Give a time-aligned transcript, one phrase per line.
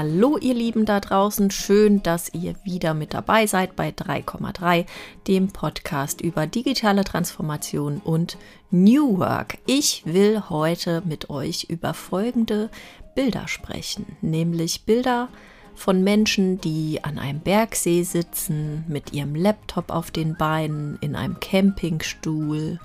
[0.00, 4.86] Hallo ihr Lieben da draußen, schön, dass ihr wieder mit dabei seid bei 3,3,
[5.26, 8.38] dem Podcast über digitale Transformation und
[8.70, 9.58] New Work.
[9.66, 12.70] Ich will heute mit euch über folgende
[13.16, 15.30] Bilder sprechen, nämlich Bilder
[15.74, 21.40] von Menschen, die an einem Bergsee sitzen, mit ihrem Laptop auf den Beinen, in einem
[21.40, 22.78] Campingstuhl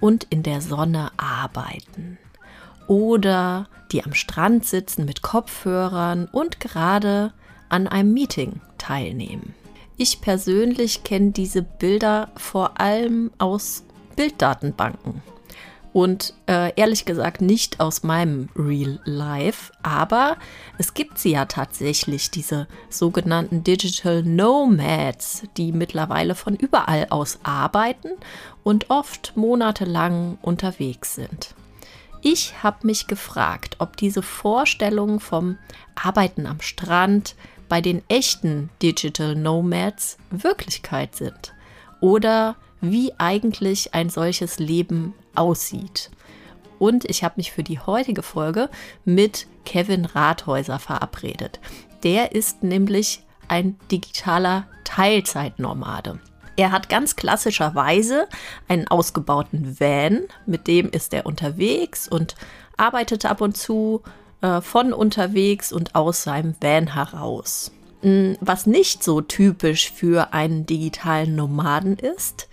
[0.00, 2.18] und in der Sonne arbeiten
[2.88, 7.32] oder die am Strand sitzen mit Kopfhörern und gerade
[7.68, 9.54] an einem Meeting teilnehmen.
[9.96, 13.84] Ich persönlich kenne diese Bilder vor allem aus
[14.16, 15.22] Bilddatenbanken
[15.92, 20.36] und äh, ehrlich gesagt nicht aus meinem Real Life, aber
[20.78, 28.10] es gibt sie ja tatsächlich, diese sogenannten Digital Nomads, die mittlerweile von überall aus arbeiten
[28.62, 31.54] und oft monatelang unterwegs sind.
[32.24, 35.58] Ich habe mich gefragt, ob diese Vorstellungen vom
[35.96, 37.34] Arbeiten am Strand
[37.68, 41.52] bei den echten Digital Nomads Wirklichkeit sind
[42.00, 46.10] oder wie eigentlich ein solches Leben aussieht.
[46.78, 48.70] Und ich habe mich für die heutige Folge
[49.04, 51.58] mit Kevin Rathäuser verabredet.
[52.04, 56.20] Der ist nämlich ein digitaler Teilzeitnomade.
[56.56, 58.28] Er hat ganz klassischerweise
[58.68, 62.34] einen ausgebauten Van, mit dem ist er unterwegs und
[62.76, 64.02] arbeitet ab und zu
[64.42, 67.72] äh, von unterwegs und aus seinem Van heraus.
[68.02, 72.48] Hm, was nicht so typisch für einen digitalen Nomaden ist,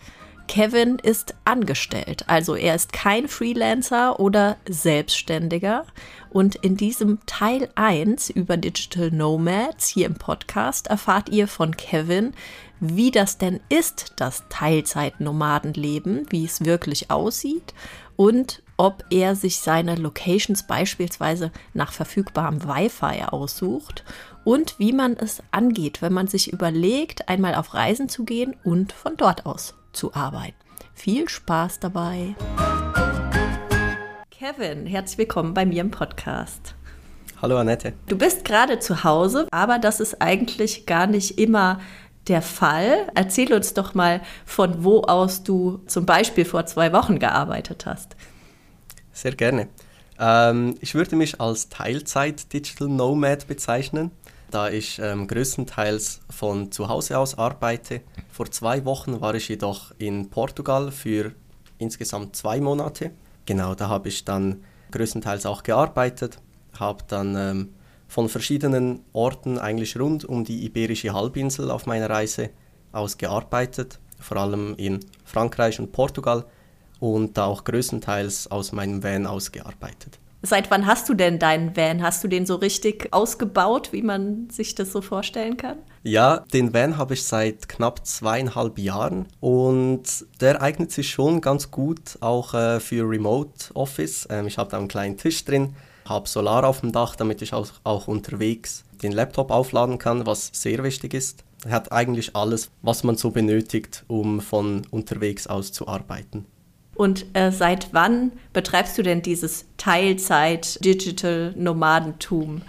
[0.49, 5.85] Kevin ist angestellt, also er ist kein Freelancer oder Selbstständiger.
[6.31, 12.33] Und in diesem Teil 1 über Digital Nomads hier im Podcast erfahrt ihr von Kevin,
[12.79, 17.75] wie das denn ist, das Teilzeitnomadenleben, wie es wirklich aussieht
[18.15, 24.03] und ob er sich seine Locations beispielsweise nach verfügbarem Wi-Fi aussucht
[24.45, 28.93] und wie man es angeht, wenn man sich überlegt, einmal auf Reisen zu gehen und
[28.93, 30.55] von dort aus zu arbeiten.
[30.93, 32.35] Viel Spaß dabei.
[34.31, 36.75] Kevin, herzlich willkommen bei mir im Podcast.
[37.41, 37.93] Hallo Annette.
[38.07, 41.79] Du bist gerade zu Hause, aber das ist eigentlich gar nicht immer
[42.27, 43.09] der Fall.
[43.15, 48.15] Erzähl uns doch mal, von wo aus du zum Beispiel vor zwei Wochen gearbeitet hast.
[49.11, 49.67] Sehr gerne.
[50.19, 54.11] Ähm, ich würde mich als Teilzeit-Digital Nomad bezeichnen,
[54.51, 58.01] da ich ähm, größtenteils von zu Hause aus arbeite.
[58.31, 61.33] Vor zwei Wochen war ich jedoch in Portugal für
[61.77, 63.11] insgesamt zwei Monate.
[63.45, 66.39] Genau, da habe ich dann größtenteils auch gearbeitet,
[66.77, 67.69] habe dann ähm,
[68.07, 72.49] von verschiedenen Orten eigentlich rund um die Iberische Halbinsel auf meiner Reise
[72.91, 76.45] aus gearbeitet, vor allem in Frankreich und Portugal
[76.99, 80.19] und da auch größtenteils aus meinem Van ausgearbeitet.
[80.41, 82.01] Seit wann hast du denn deinen Van?
[82.01, 85.79] Hast du den so richtig ausgebaut, wie man sich das so vorstellen kann?
[86.03, 90.03] Ja, den Van habe ich seit knapp zweieinhalb Jahren und
[90.39, 94.27] der eignet sich schon ganz gut auch äh, für Remote Office.
[94.29, 97.53] Ähm, ich habe da einen kleinen Tisch drin, habe Solar auf dem Dach, damit ich
[97.53, 101.43] auch, auch unterwegs den Laptop aufladen kann, was sehr wichtig ist.
[101.65, 106.45] Er hat eigentlich alles, was man so benötigt, um von unterwegs aus zu arbeiten.
[106.99, 112.61] Und äh, seit wann betreibst du denn dieses Teilzeit-Digital-Nomadentum?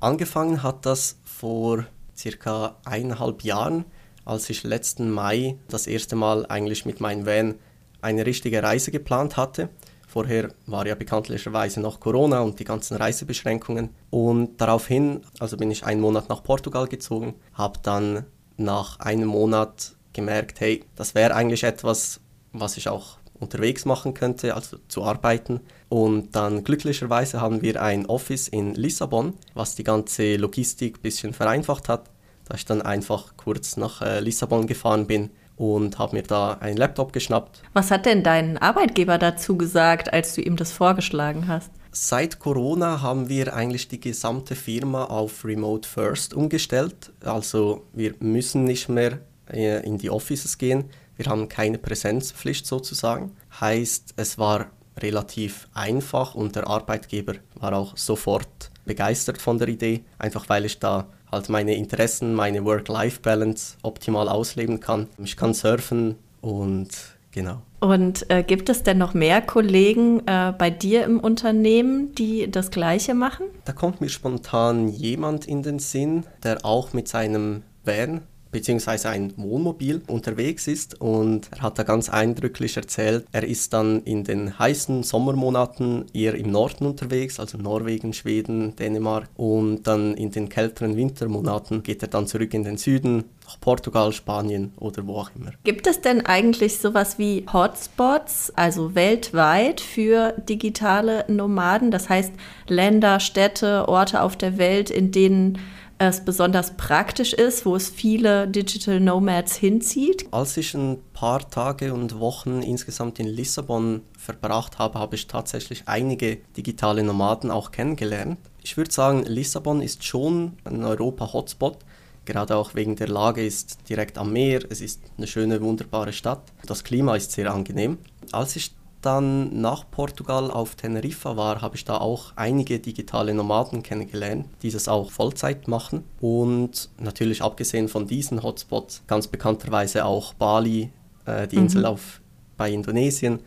[0.00, 1.84] Angefangen hat das vor
[2.16, 3.84] circa eineinhalb Jahren,
[4.24, 7.56] als ich letzten Mai das erste Mal eigentlich mit meinem Van
[8.00, 9.68] eine richtige Reise geplant hatte.
[10.08, 13.90] Vorher war ja bekanntlicherweise noch Corona und die ganzen Reisebeschränkungen.
[14.08, 18.24] Und daraufhin, also bin ich einen Monat nach Portugal gezogen, habe dann
[18.56, 22.22] nach einem Monat gemerkt, hey, das wäre eigentlich etwas,
[22.54, 25.60] was ich auch unterwegs machen könnte, also zu arbeiten.
[25.88, 31.32] Und dann glücklicherweise haben wir ein Office in Lissabon, was die ganze Logistik ein bisschen
[31.32, 32.10] vereinfacht hat.
[32.44, 36.76] Da ich dann einfach kurz nach äh, Lissabon gefahren bin und habe mir da einen
[36.76, 37.62] Laptop geschnappt.
[37.72, 41.70] Was hat denn dein Arbeitgeber dazu gesagt, als du ihm das vorgeschlagen hast?
[41.92, 47.12] Seit Corona haben wir eigentlich die gesamte Firma auf Remote First umgestellt.
[47.24, 49.20] Also wir müssen nicht mehr
[49.50, 50.90] äh, in die Offices gehen.
[51.16, 53.32] Wir haben keine Präsenzpflicht sozusagen.
[53.60, 54.66] Heißt, es war
[54.98, 60.78] relativ einfach und der Arbeitgeber war auch sofort begeistert von der Idee, einfach weil ich
[60.78, 65.08] da halt meine Interessen, meine Work-Life-Balance optimal ausleben kann.
[65.18, 66.88] Ich kann surfen und
[67.32, 67.62] genau.
[67.80, 72.70] Und äh, gibt es denn noch mehr Kollegen äh, bei dir im Unternehmen, die das
[72.70, 73.46] Gleiche machen?
[73.64, 79.32] Da kommt mir spontan jemand in den Sinn, der auch mit seinem Van beziehungsweise ein
[79.36, 84.58] Wohnmobil unterwegs ist und er hat da ganz eindrücklich erzählt, er ist dann in den
[84.58, 90.96] heißen Sommermonaten eher im Norden unterwegs, also Norwegen, Schweden, Dänemark und dann in den kälteren
[90.96, 95.52] Wintermonaten geht er dann zurück in den Süden, nach Portugal, Spanien oder wo auch immer.
[95.64, 101.90] Gibt es denn eigentlich sowas wie Hotspots, also weltweit für digitale Nomaden?
[101.90, 102.32] Das heißt
[102.66, 105.58] Länder, Städte, Orte auf der Welt, in denen
[105.98, 110.26] es besonders praktisch ist, wo es viele Digital Nomads hinzieht?
[110.30, 115.84] Als ich ein paar Tage und Wochen insgesamt in Lissabon verbracht habe, habe ich tatsächlich
[115.86, 118.38] einige digitale Nomaden auch kennengelernt.
[118.62, 121.78] Ich würde sagen, Lissabon ist schon ein Europa-Hotspot.
[122.26, 124.60] Gerade auch wegen der Lage ist direkt am Meer.
[124.68, 126.42] Es ist eine schöne, wunderbare Stadt.
[126.66, 127.98] Das Klima ist sehr angenehm.
[128.32, 128.74] Als ich
[129.06, 134.70] dann nach Portugal auf Teneriffa war, habe ich da auch einige digitale Nomaden kennengelernt, die
[134.70, 136.02] das auch Vollzeit machen.
[136.20, 140.90] Und natürlich abgesehen von diesen Hotspots, ganz bekannterweise auch Bali,
[141.24, 141.86] äh, die Insel mhm.
[141.86, 142.20] auf,
[142.56, 143.38] bei Indonesien,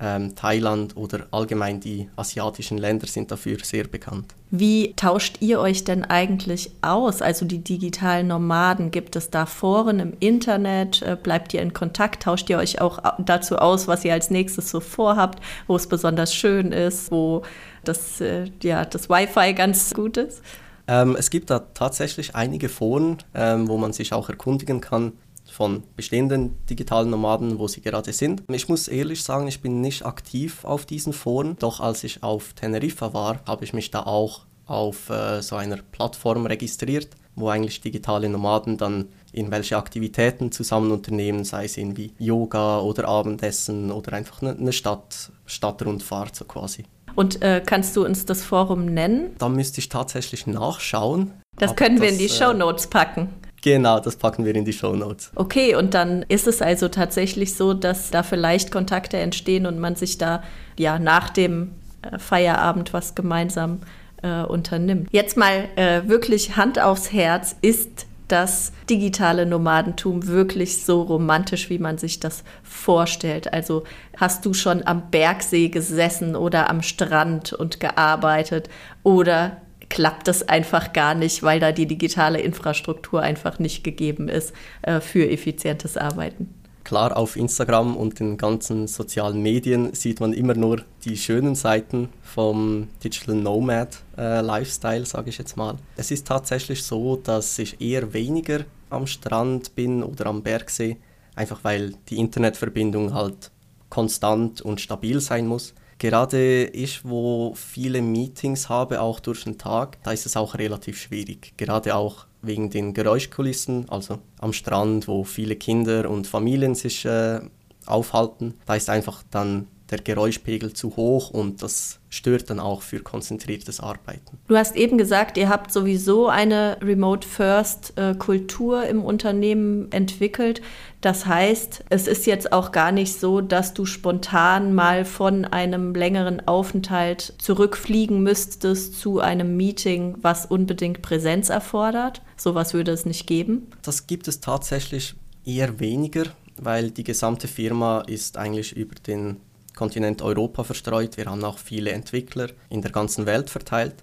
[0.00, 4.34] ähm, Thailand oder allgemein die asiatischen Länder sind dafür sehr bekannt.
[4.50, 7.22] Wie tauscht ihr euch denn eigentlich aus?
[7.22, 11.02] Also die digitalen Nomaden, gibt es da Foren im Internet?
[11.02, 12.22] Äh, bleibt ihr in Kontakt?
[12.22, 16.34] Tauscht ihr euch auch dazu aus, was ihr als nächstes so vorhabt, wo es besonders
[16.34, 17.42] schön ist, wo
[17.84, 20.42] das, äh, ja, das Wi-Fi ganz gut ist?
[20.88, 25.12] Ähm, es gibt da tatsächlich einige Foren, ähm, wo man sich auch erkundigen kann,
[25.56, 28.42] von bestehenden digitalen Nomaden, wo sie gerade sind.
[28.52, 32.52] Ich muss ehrlich sagen, ich bin nicht aktiv auf diesen Foren, doch als ich auf
[32.52, 37.80] Teneriffa war, habe ich mich da auch auf äh, so einer Plattform registriert, wo eigentlich
[37.80, 44.12] digitale Nomaden dann in welche Aktivitäten zusammen unternehmen, sei es irgendwie Yoga oder Abendessen oder
[44.12, 46.84] einfach eine, eine Stadt, Stadtrundfahrt so quasi.
[47.14, 49.34] Und äh, kannst du uns das Forum nennen?
[49.38, 51.32] Da müsste ich tatsächlich nachschauen.
[51.56, 53.30] Das können wir das, in die äh, Show Notes packen.
[53.66, 55.32] Genau, das packen wir in die Show Notes.
[55.34, 59.96] Okay, und dann ist es also tatsächlich so, dass da vielleicht Kontakte entstehen und man
[59.96, 60.44] sich da
[60.78, 61.72] ja nach dem
[62.02, 63.80] äh, Feierabend was gemeinsam
[64.22, 65.08] äh, unternimmt.
[65.10, 71.80] Jetzt mal äh, wirklich Hand aufs Herz, ist das digitale Nomadentum wirklich so romantisch, wie
[71.80, 73.52] man sich das vorstellt?
[73.52, 73.82] Also
[74.16, 78.68] hast du schon am Bergsee gesessen oder am Strand und gearbeitet
[79.02, 79.56] oder
[79.88, 84.52] klappt das einfach gar nicht, weil da die digitale Infrastruktur einfach nicht gegeben ist
[84.82, 86.54] äh, für effizientes Arbeiten.
[86.86, 92.10] Klar, auf Instagram und den ganzen sozialen Medien sieht man immer nur die schönen Seiten
[92.22, 95.74] vom Digital Nomad äh, Lifestyle, sage ich jetzt mal.
[95.96, 100.96] Es ist tatsächlich so, dass ich eher weniger am Strand bin oder am Bergsee,
[101.34, 103.50] einfach weil die Internetverbindung halt
[103.90, 105.74] konstant und stabil sein muss.
[105.98, 111.00] Gerade ich, wo viele Meetings habe, auch durch den Tag, da ist es auch relativ
[111.00, 111.54] schwierig.
[111.56, 117.40] Gerade auch wegen den Geräuschkulissen, also am Strand, wo viele Kinder und Familien sich äh,
[117.86, 118.54] aufhalten.
[118.66, 123.80] Da ist einfach dann der Geräuschpegel zu hoch und das stört dann auch für konzentriertes
[123.80, 124.38] Arbeiten.
[124.48, 130.62] Du hast eben gesagt, ihr habt sowieso eine Remote First Kultur im Unternehmen entwickelt.
[131.00, 135.94] Das heißt, es ist jetzt auch gar nicht so, dass du spontan mal von einem
[135.94, 142.22] längeren Aufenthalt zurückfliegen müsstest zu einem Meeting, was unbedingt Präsenz erfordert.
[142.36, 143.68] Sowas würde es nicht geben.
[143.82, 145.14] Das gibt es tatsächlich
[145.44, 146.24] eher weniger,
[146.56, 149.36] weil die gesamte Firma ist eigentlich über den
[149.76, 151.16] Kontinent Europa verstreut.
[151.16, 153.94] Wir haben auch viele Entwickler in der ganzen Welt verteilt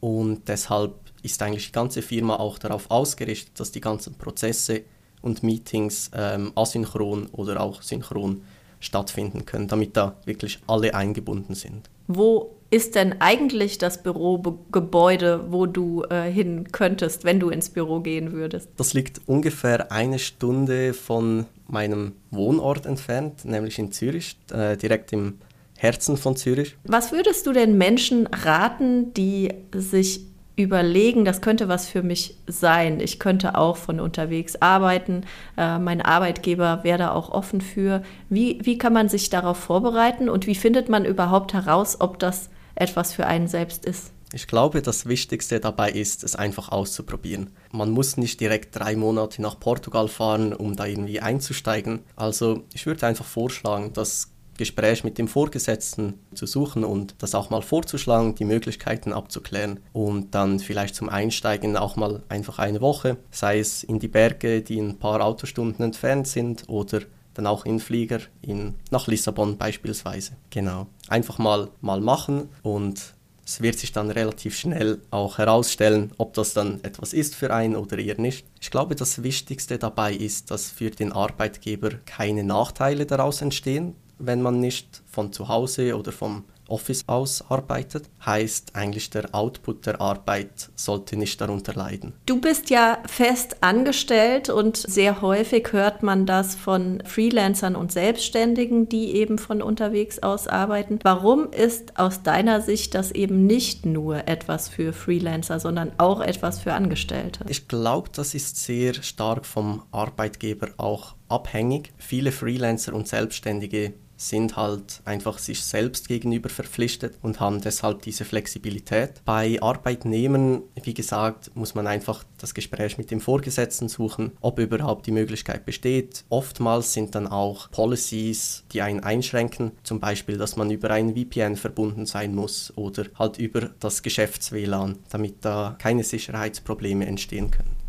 [0.00, 4.82] und deshalb ist eigentlich die ganze Firma auch darauf ausgerichtet, dass die ganzen Prozesse
[5.20, 8.42] und Meetings ähm, asynchron oder auch synchron
[8.80, 11.88] stattfinden können, damit da wirklich alle eingebunden sind.
[12.08, 18.00] Wo ist denn eigentlich das Bürogebäude, wo du äh, hin könntest, wenn du ins Büro
[18.00, 18.70] gehen würdest?
[18.78, 25.34] Das liegt ungefähr eine Stunde von meinem Wohnort entfernt, nämlich in Zürich, äh, direkt im
[25.76, 26.76] Herzen von Zürich.
[26.84, 30.22] Was würdest du denn Menschen raten, die sich
[30.56, 33.00] überlegen, das könnte was für mich sein.
[33.00, 35.24] Ich könnte auch von unterwegs arbeiten.
[35.58, 38.02] Äh, mein Arbeitgeber wäre da auch offen für.
[38.30, 42.50] Wie, wie kann man sich darauf vorbereiten und wie findet man überhaupt heraus, ob das
[42.74, 44.12] etwas für einen selbst ist.
[44.34, 47.50] Ich glaube, das Wichtigste dabei ist, es einfach auszuprobieren.
[47.70, 52.00] Man muss nicht direkt drei Monate nach Portugal fahren, um da irgendwie einzusteigen.
[52.16, 57.50] Also ich würde einfach vorschlagen, das Gespräch mit dem Vorgesetzten zu suchen und das auch
[57.50, 63.16] mal vorzuschlagen, die Möglichkeiten abzuklären und dann vielleicht zum Einsteigen auch mal einfach eine Woche,
[63.30, 67.00] sei es in die Berge, die ein paar Autostunden entfernt sind oder
[67.34, 70.32] dann auch in Flieger in, nach Lissabon beispielsweise.
[70.50, 70.86] Genau.
[71.08, 76.54] Einfach mal, mal machen und es wird sich dann relativ schnell auch herausstellen, ob das
[76.54, 78.46] dann etwas ist für einen oder eher nicht.
[78.60, 84.42] Ich glaube, das Wichtigste dabei ist, dass für den Arbeitgeber keine Nachteile daraus entstehen, wenn
[84.42, 90.00] man nicht von zu Hause oder vom Office aus arbeitet, heißt eigentlich der Output der
[90.00, 92.14] Arbeit sollte nicht darunter leiden.
[92.26, 98.88] Du bist ja fest angestellt und sehr häufig hört man das von Freelancern und Selbstständigen,
[98.88, 100.98] die eben von unterwegs aus arbeiten.
[101.02, 106.60] Warum ist aus deiner Sicht das eben nicht nur etwas für Freelancer, sondern auch etwas
[106.60, 107.44] für Angestellte?
[107.48, 111.92] Ich glaube, das ist sehr stark vom Arbeitgeber auch abhängig.
[111.98, 118.24] Viele Freelancer und Selbstständige sind halt einfach sich selbst gegenüber verpflichtet und haben deshalb diese
[118.24, 119.22] Flexibilität.
[119.24, 125.06] Bei Arbeitnehmern, wie gesagt, muss man einfach das Gespräch mit dem Vorgesetzten suchen, ob überhaupt
[125.06, 126.24] die Möglichkeit besteht.
[126.28, 131.56] Oftmals sind dann auch Policies, die einen einschränken, zum Beispiel, dass man über ein VPN
[131.56, 137.81] verbunden sein muss oder halt über das Geschäfts-WLAN, damit da keine Sicherheitsprobleme entstehen können.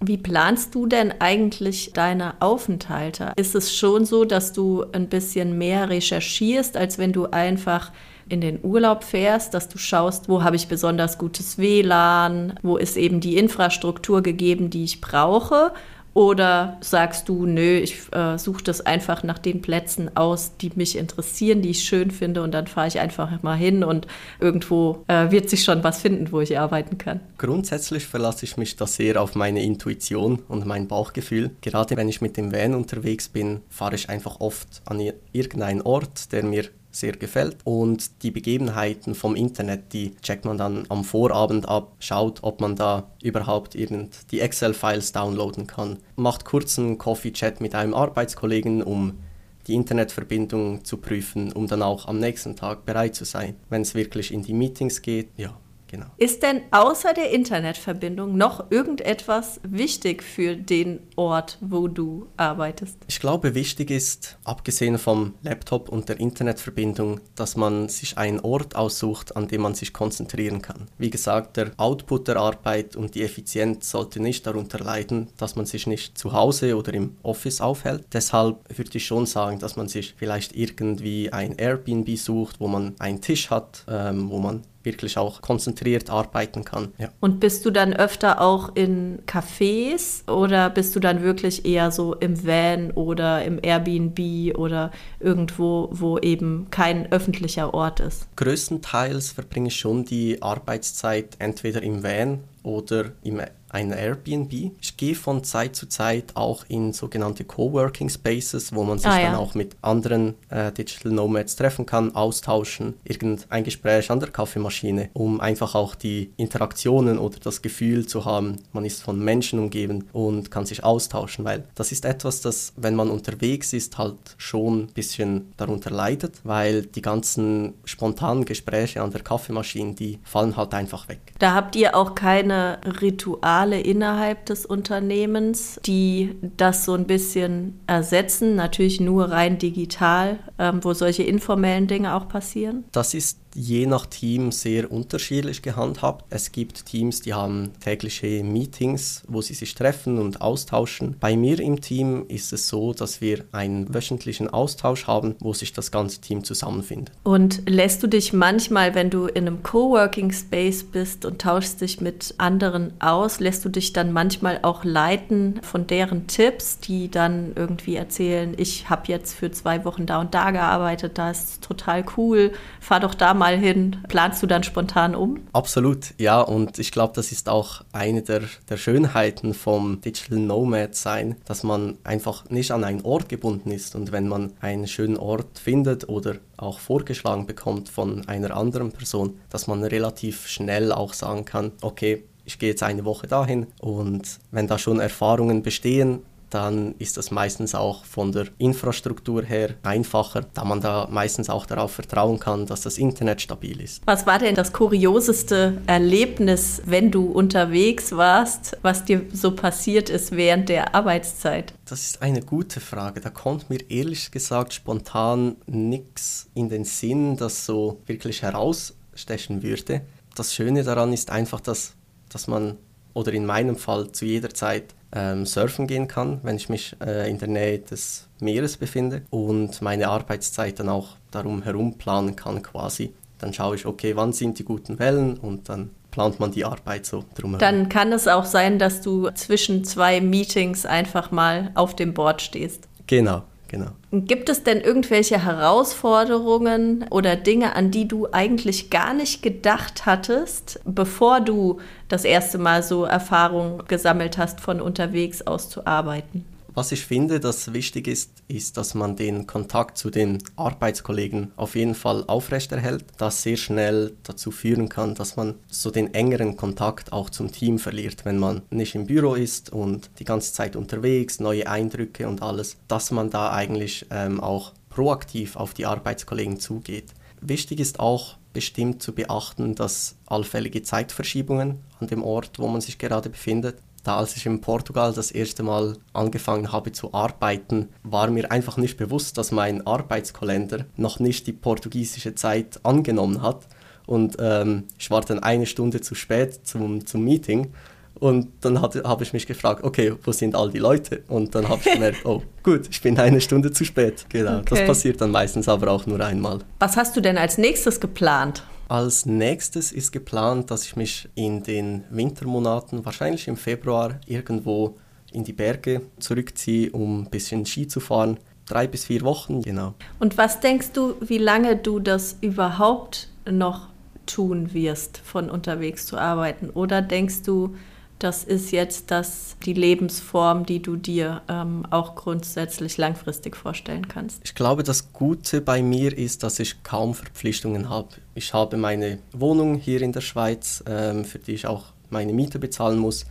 [0.00, 3.32] Wie planst du denn eigentlich deine Aufenthalte?
[3.36, 7.90] Ist es schon so, dass du ein bisschen mehr recherchierst, als wenn du einfach
[8.28, 12.96] in den Urlaub fährst, dass du schaust, wo habe ich besonders gutes WLAN, wo ist
[12.96, 15.72] eben die Infrastruktur gegeben, die ich brauche?
[16.18, 20.98] Oder sagst du, nö, ich äh, suche das einfach nach den Plätzen aus, die mich
[20.98, 24.08] interessieren, die ich schön finde und dann fahre ich einfach mal hin und
[24.40, 27.20] irgendwo äh, wird sich schon was finden, wo ich arbeiten kann?
[27.38, 31.52] Grundsätzlich verlasse ich mich da sehr auf meine Intuition und mein Bauchgefühl.
[31.60, 36.32] Gerade wenn ich mit dem Van unterwegs bin, fahre ich einfach oft an irgendeinen Ort,
[36.32, 36.64] der mir
[36.98, 37.58] sehr gefällt.
[37.64, 42.76] Und die Begebenheiten vom Internet, die checkt man dann am Vorabend ab, schaut, ob man
[42.76, 49.18] da überhaupt die Excel-Files downloaden kann, macht kurzen Coffee-Chat mit einem Arbeitskollegen, um
[49.66, 53.94] die Internetverbindung zu prüfen, um dann auch am nächsten Tag bereit zu sein, wenn es
[53.94, 55.28] wirklich in die Meetings geht.
[55.36, 56.06] Ja, Genau.
[56.18, 62.98] Ist denn außer der Internetverbindung noch irgendetwas wichtig für den Ort, wo du arbeitest?
[63.08, 68.76] Ich glaube, wichtig ist, abgesehen vom Laptop und der Internetverbindung, dass man sich einen Ort
[68.76, 70.88] aussucht, an dem man sich konzentrieren kann.
[70.98, 75.64] Wie gesagt, der Output der Arbeit und die Effizienz sollte nicht darunter leiden, dass man
[75.64, 78.04] sich nicht zu Hause oder im Office aufhält.
[78.12, 82.94] Deshalb würde ich schon sagen, dass man sich vielleicht irgendwie ein Airbnb sucht, wo man
[82.98, 86.92] einen Tisch hat, ähm, wo man wirklich auch konzentriert arbeiten kann.
[86.98, 87.10] Ja.
[87.20, 92.14] Und bist du dann öfter auch in Cafés oder bist du dann wirklich eher so
[92.14, 94.90] im Van oder im Airbnb oder
[95.20, 98.26] irgendwo, wo eben kein öffentlicher Ort ist?
[98.36, 104.72] Größtenteils verbringe ich schon die Arbeitszeit entweder im Van oder im ein Airbnb.
[104.80, 109.20] Ich gehe von Zeit zu Zeit auch in sogenannte Coworking Spaces, wo man sich ah,
[109.20, 109.26] ja.
[109.26, 115.10] dann auch mit anderen äh, Digital Nomads treffen kann, austauschen, irgendein Gespräch an der Kaffeemaschine,
[115.12, 120.08] um einfach auch die Interaktionen oder das Gefühl zu haben, man ist von Menschen umgeben
[120.12, 124.82] und kann sich austauschen, weil das ist etwas, das, wenn man unterwegs ist, halt schon
[124.82, 130.74] ein bisschen darunter leidet, weil die ganzen spontanen Gespräche an der Kaffeemaschine, die fallen halt
[130.74, 131.20] einfach weg.
[131.38, 137.80] Da habt ihr auch keine Rituale Rituale innerhalb des Unternehmens, die das so ein bisschen
[137.86, 142.84] ersetzen, natürlich nur rein digital, ähm, wo solche informellen Dinge auch passieren?
[142.92, 146.24] Das ist je nach Team sehr unterschiedlich gehandhabt.
[146.30, 151.16] Es gibt Teams, die haben tägliche Meetings, wo sie sich treffen und austauschen.
[151.18, 155.72] Bei mir im Team ist es so, dass wir einen wöchentlichen Austausch haben, wo sich
[155.72, 157.12] das ganze Team zusammenfindet.
[157.24, 162.00] Und lässt du dich manchmal, wenn du in einem Coworking Space bist und tauschst dich
[162.00, 167.52] mit anderen aus, lässt du dich dann manchmal auch leiten von deren Tipps, die dann
[167.56, 172.04] irgendwie erzählen, ich habe jetzt für zwei Wochen da und da gearbeitet, da ist total
[172.16, 173.96] cool, fahr doch da mal hin.
[174.08, 175.40] Planst du dann spontan um?
[175.52, 176.40] Absolut, ja.
[176.40, 181.62] Und ich glaube, das ist auch eine der, der Schönheiten vom Digital Nomad sein, dass
[181.62, 183.94] man einfach nicht an einen Ort gebunden ist.
[183.94, 189.38] Und wenn man einen schönen Ort findet oder auch vorgeschlagen bekommt von einer anderen Person,
[189.50, 194.38] dass man relativ schnell auch sagen kann, okay, ich gehe jetzt eine Woche dahin und
[194.50, 200.46] wenn da schon Erfahrungen bestehen, dann ist das meistens auch von der Infrastruktur her einfacher,
[200.54, 204.02] da man da meistens auch darauf vertrauen kann, dass das Internet stabil ist.
[204.06, 210.32] Was war denn das kurioseste Erlebnis, wenn du unterwegs warst, was dir so passiert ist
[210.32, 211.74] während der Arbeitszeit?
[211.84, 213.20] Das ist eine gute Frage.
[213.20, 220.02] Da kommt mir ehrlich gesagt spontan nichts in den Sinn, das so wirklich herausstechen würde.
[220.34, 221.94] Das Schöne daran ist einfach, dass,
[222.28, 222.76] dass man
[223.14, 227.30] oder in meinem Fall zu jeder Zeit ähm, surfen gehen kann, wenn ich mich äh,
[227.30, 232.62] in der Nähe des Meeres befinde und meine Arbeitszeit dann auch darum herum planen kann
[232.62, 236.64] quasi dann schaue ich, okay, wann sind die guten Wellen und dann plant man die
[236.64, 237.60] Arbeit so drumherum.
[237.60, 242.42] Dann kann es auch sein, dass du zwischen zwei Meetings einfach mal auf dem Board
[242.42, 242.88] stehst.
[243.06, 243.90] Genau, genau.
[244.10, 250.80] Gibt es denn irgendwelche Herausforderungen oder Dinge, an die du eigentlich gar nicht gedacht hattest,
[250.84, 256.44] bevor du das erste Mal so Erfahrung gesammelt hast, von unterwegs aus zu arbeiten?
[256.78, 261.74] Was ich finde, das wichtig ist, ist, dass man den Kontakt zu den Arbeitskollegen auf
[261.74, 267.12] jeden Fall aufrechterhält, das sehr schnell dazu führen kann, dass man so den engeren Kontakt
[267.12, 271.40] auch zum Team verliert, wenn man nicht im Büro ist und die ganze Zeit unterwegs,
[271.40, 277.12] neue Eindrücke und alles, dass man da eigentlich ähm, auch proaktiv auf die Arbeitskollegen zugeht.
[277.40, 282.98] Wichtig ist auch bestimmt zu beachten, dass allfällige Zeitverschiebungen an dem Ort, wo man sich
[282.98, 283.78] gerade befindet,
[284.08, 288.78] da als ich in Portugal das erste Mal angefangen habe zu arbeiten, war mir einfach
[288.78, 293.66] nicht bewusst, dass mein Arbeitskalender noch nicht die portugiesische Zeit angenommen hat.
[294.06, 297.74] Und ähm, ich war dann eine Stunde zu spät zum, zum Meeting.
[298.18, 301.22] Und dann habe ich mich gefragt, okay, wo sind all die Leute?
[301.28, 304.24] Und dann habe ich gemerkt, oh, gut, ich bin eine Stunde zu spät.
[304.30, 304.70] Genau, okay.
[304.70, 306.60] das passiert dann meistens aber auch nur einmal.
[306.78, 308.64] Was hast du denn als nächstes geplant?
[308.88, 314.96] Als nächstes ist geplant, dass ich mich in den Wintermonaten, wahrscheinlich im Februar, irgendwo
[315.30, 318.38] in die Berge zurückziehe, um ein bisschen Ski zu fahren.
[318.64, 319.92] Drei bis vier Wochen, genau.
[320.18, 323.88] Und was denkst du, wie lange du das überhaupt noch
[324.24, 326.70] tun wirst, von unterwegs zu arbeiten?
[326.70, 327.76] Oder denkst du,
[328.18, 334.40] das ist jetzt das, die Lebensform, die du dir ähm, auch grundsätzlich langfristig vorstellen kannst?
[334.44, 338.08] Ich glaube, das Gute bei mir ist, dass ich kaum Verpflichtungen habe.
[338.34, 342.58] Ich habe meine Wohnung hier in der Schweiz, ähm, für die ich auch meine Miete
[342.58, 343.26] bezahlen muss.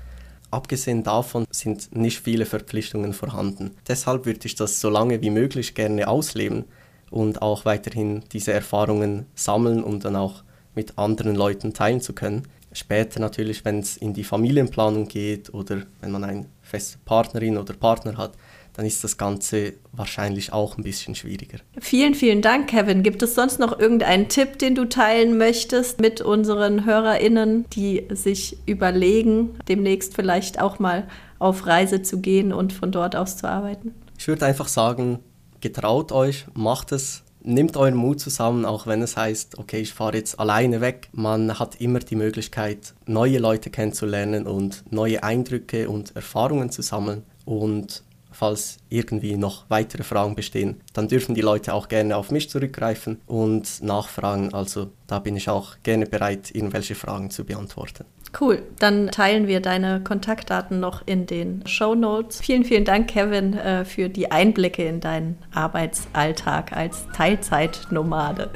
[0.50, 3.72] Abgesehen davon sind nicht viele Verpflichtungen vorhanden.
[3.88, 6.64] Deshalb würde ich das so lange wie möglich gerne ausleben
[7.12, 12.44] und auch weiterhin diese Erfahrungen sammeln, um dann auch mit anderen Leuten teilen zu können.
[12.78, 17.74] Später natürlich, wenn es in die Familienplanung geht oder wenn man eine feste Partnerin oder
[17.74, 18.34] Partner hat,
[18.74, 21.58] dann ist das Ganze wahrscheinlich auch ein bisschen schwieriger.
[21.80, 23.02] Vielen, vielen Dank, Kevin.
[23.02, 28.60] Gibt es sonst noch irgendeinen Tipp, den du teilen möchtest mit unseren HörerInnen, die sich
[28.68, 31.08] überlegen, demnächst vielleicht auch mal
[31.40, 33.96] auf Reise zu gehen und von dort aus zu arbeiten?
[34.20, 35.18] Ich würde einfach sagen,
[35.62, 40.18] getraut euch, macht es, Nehmt euren Mut zusammen, auch wenn es heißt, okay, ich fahre
[40.18, 41.08] jetzt alleine weg.
[41.14, 47.24] Man hat immer die Möglichkeit, neue Leute kennenzulernen und neue Eindrücke und Erfahrungen zu sammeln.
[47.46, 52.50] Und falls irgendwie noch weitere Fragen bestehen, dann dürfen die Leute auch gerne auf mich
[52.50, 54.54] zurückgreifen und nachfragen.
[54.54, 58.04] Also da bin ich auch gerne bereit, irgendwelche Fragen zu beantworten.
[58.40, 62.42] Cool, dann teilen wir deine Kontaktdaten noch in den Show Notes.
[62.42, 68.50] Vielen, vielen Dank, Kevin, äh, für die Einblicke in deinen Arbeitsalltag als Teilzeitnomade.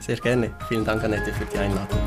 [0.00, 0.50] Sehr gerne.
[0.68, 1.98] Vielen Dank, Annette, für die Einladung.